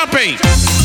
Pop 0.00 0.79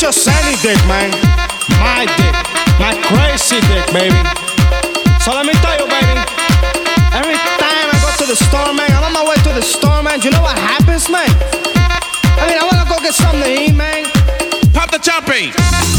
just 0.00 0.26
any 0.26 0.56
dick, 0.62 0.80
man. 0.88 1.10
My 1.76 2.08
dick. 2.16 2.32
My 2.80 2.96
crazy 3.04 3.60
dick, 3.68 3.84
baby. 3.92 4.16
So 5.20 5.36
let 5.36 5.44
me 5.44 5.52
tell 5.60 5.76
you, 5.76 5.84
baby. 5.84 6.16
Every 7.12 7.36
time 7.60 7.86
I 7.92 8.00
go 8.00 8.08
to 8.24 8.26
the 8.26 8.36
store, 8.36 8.72
man, 8.72 8.90
I'm 8.92 9.04
on 9.04 9.12
my 9.12 9.28
way 9.28 9.36
to 9.36 9.52
the 9.52 9.60
store, 9.60 10.02
man. 10.02 10.22
You 10.22 10.30
know 10.30 10.40
what 10.40 10.56
happens, 10.56 11.10
man? 11.10 11.28
I 11.28 12.48
mean, 12.48 12.56
I 12.56 12.64
wanna 12.64 12.88
go 12.88 12.98
get 13.02 13.12
something 13.12 13.42
to 13.42 13.50
eat, 13.52 13.76
man. 13.76 14.06
Pop 14.72 14.90
the 14.90 15.02
champagne. 15.02 15.89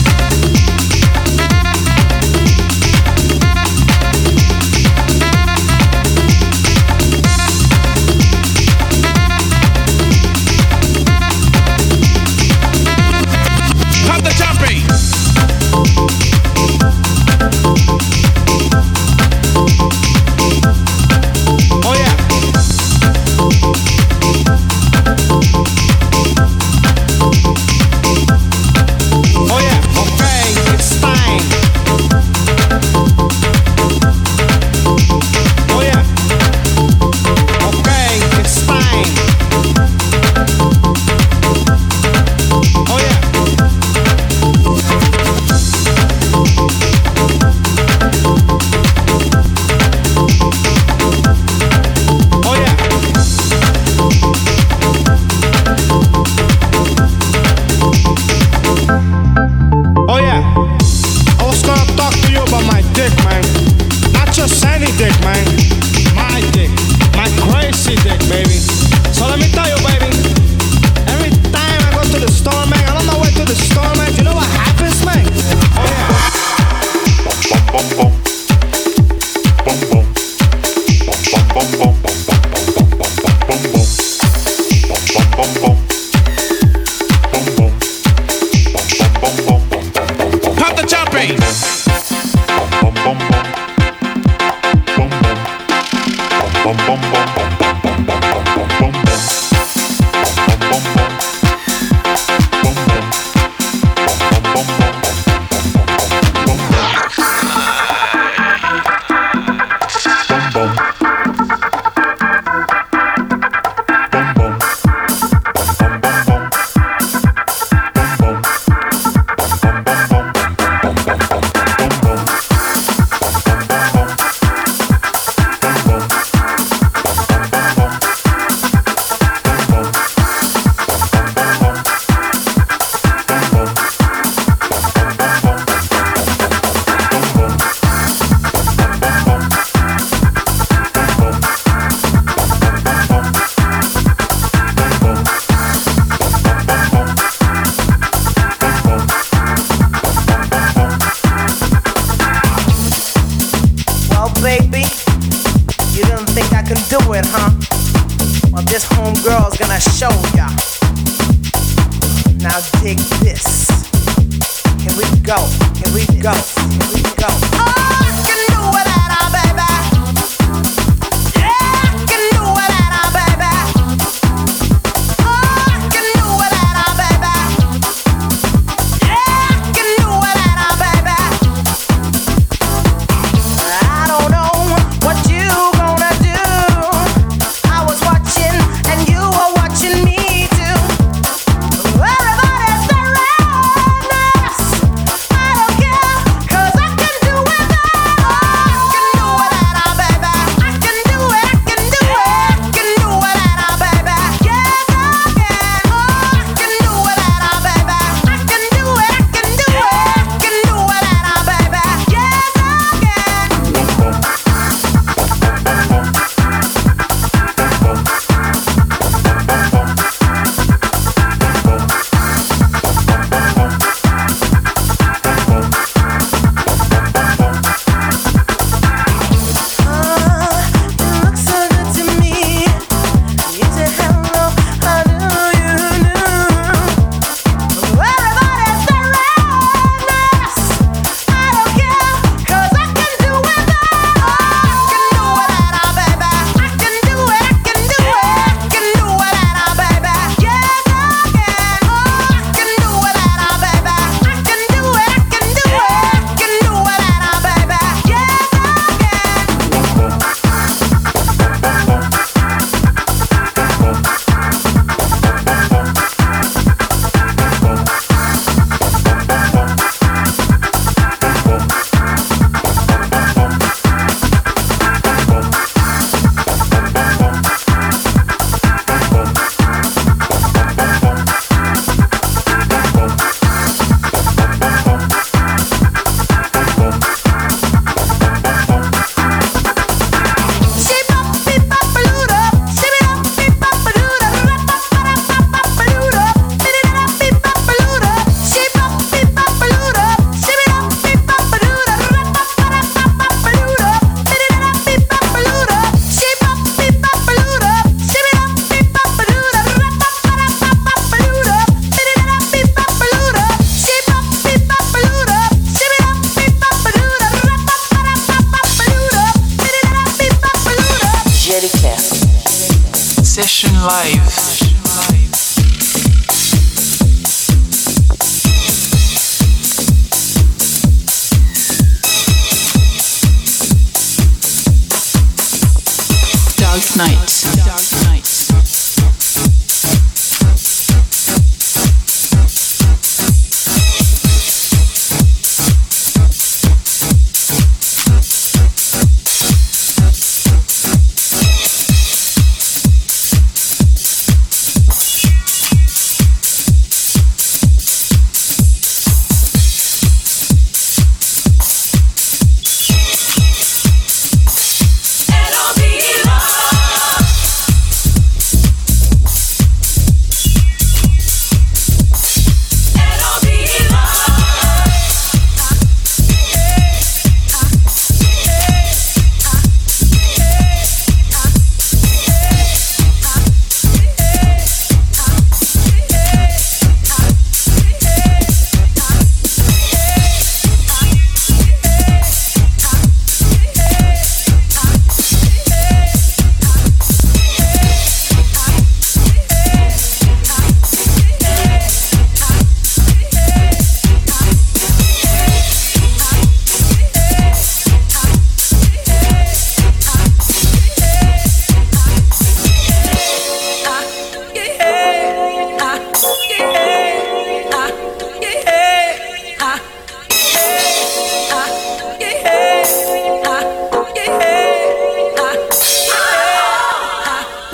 Pop 85.31 85.90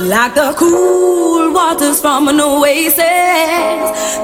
like 0.08 0.36
the 0.36 0.54
cool 0.58 1.52
waters 1.52 2.00
from 2.00 2.30
an 2.30 2.40
oasis. 2.40 2.96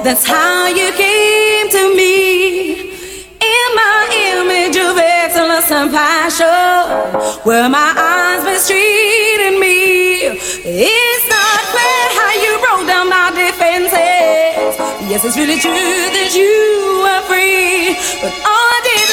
That's 0.03 0.25
how 0.25 0.67
you 0.67 0.91
came 0.93 1.69
to 1.69 1.95
me 1.95 2.71
in 2.79 3.67
my 3.75 3.99
image 4.31 4.77
of 4.77 4.97
excellence 4.97 5.69
and 5.71 5.91
passion, 5.91 7.43
where 7.43 7.67
my 7.67 7.91
eyes 7.97 8.45
mistreated 8.45 9.59
me. 9.59 10.39
It's 10.63 11.25
not 11.27 11.59
fair 11.75 12.05
how 12.15 12.31
you 12.43 12.51
broke 12.63 12.87
down 12.87 13.09
my 13.09 13.31
defenses. 13.35 14.79
Yes, 15.11 15.25
it's 15.25 15.35
really 15.35 15.59
true 15.59 15.71
that 16.15 16.31
you 16.31 17.03
were 17.03 17.23
free, 17.27 17.99
but 18.23 18.31
all 18.31 18.67
I 18.71 18.79
did 18.87 19.03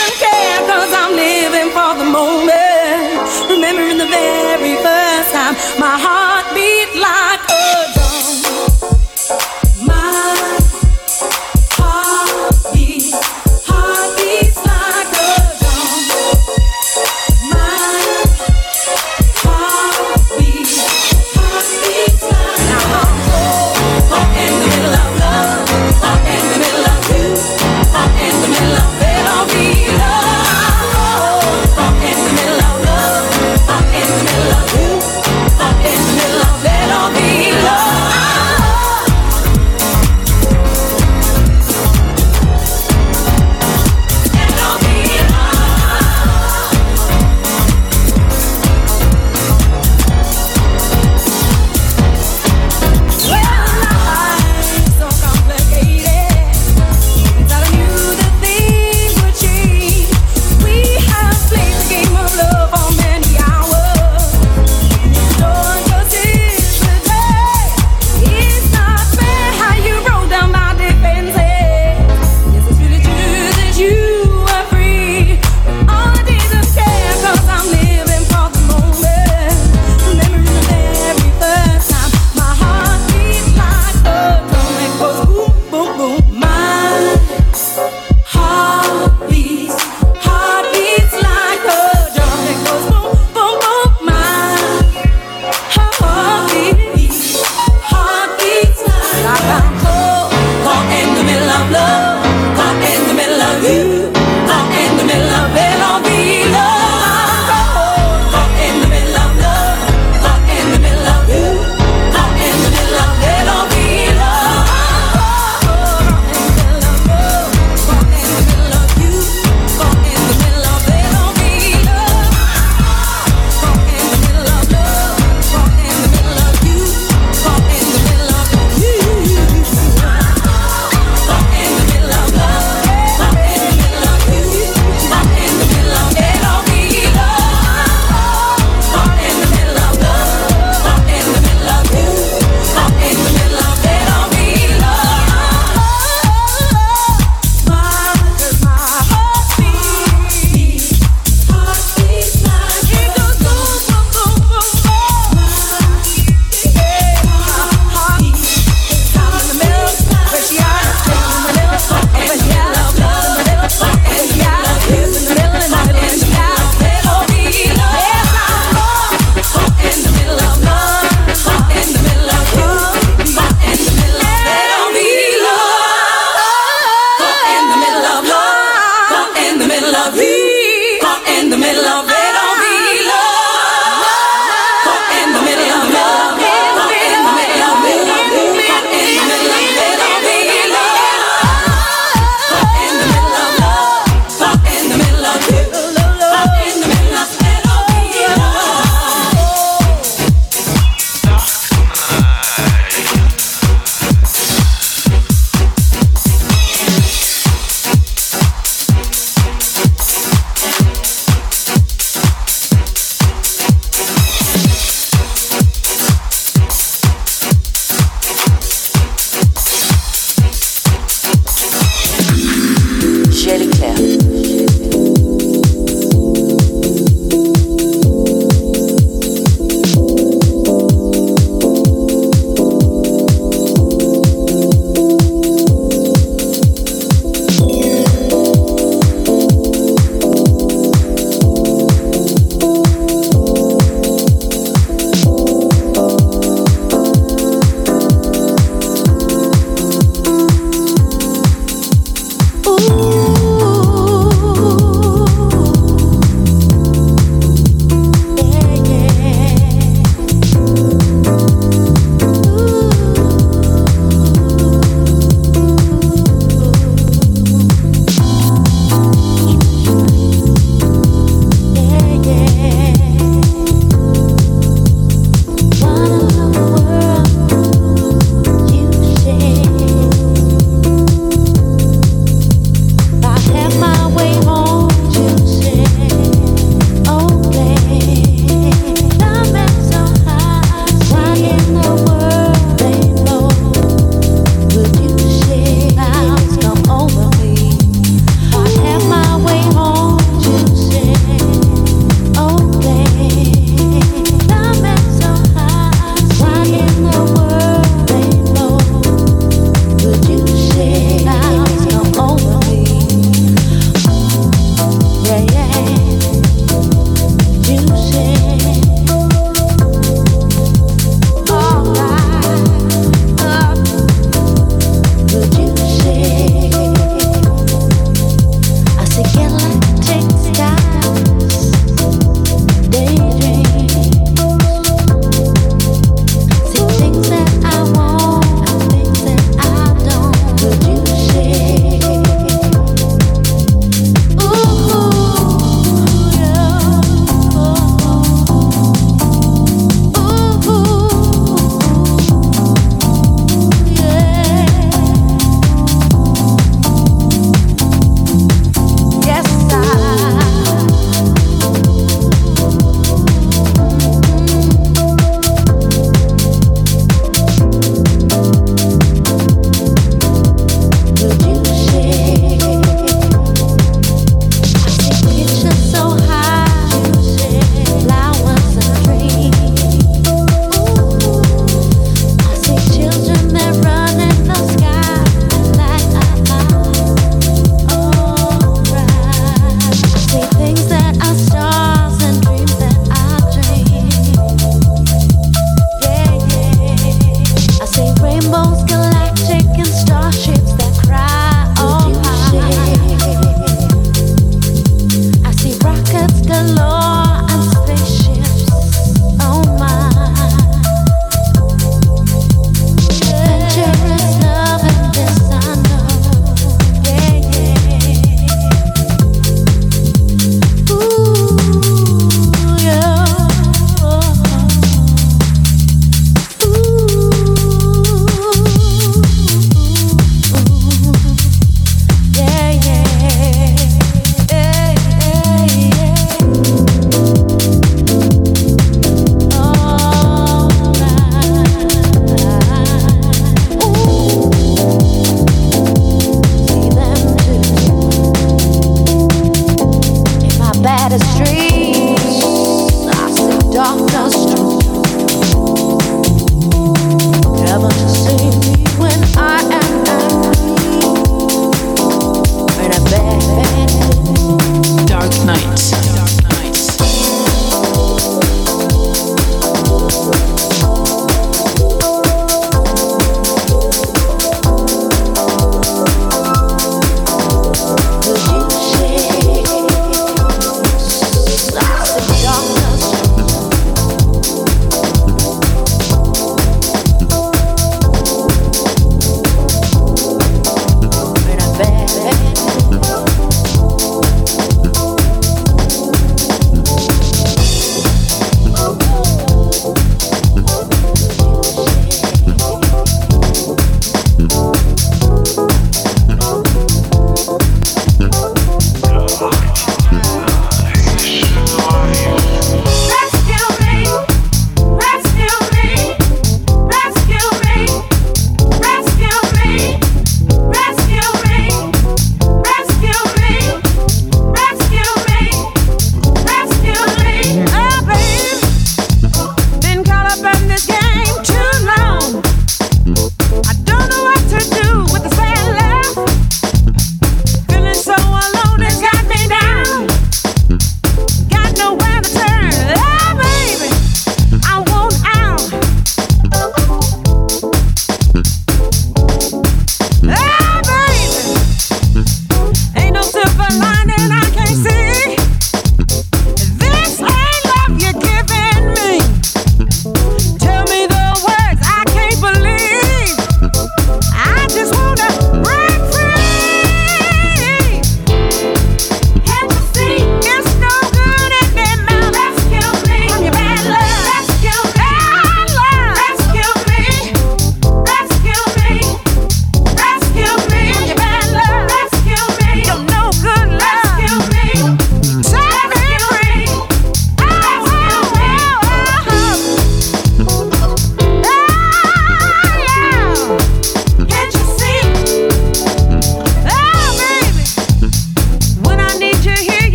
cause 0.70 0.92
I'm 0.92 1.12
living 1.16 1.70
for 1.76 1.92
the 2.00 2.08
moment. 2.18 3.28
Remembering 3.50 3.98
the 3.98 4.10
very 4.10 4.74
first 4.86 5.32
time 5.32 5.54
my 5.78 5.96
heart 5.98 6.54
beat. 6.54 6.79